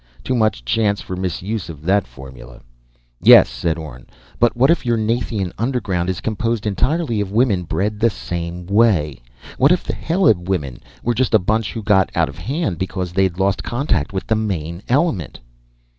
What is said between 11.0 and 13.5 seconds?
were just a bunch who got out of hand because they'd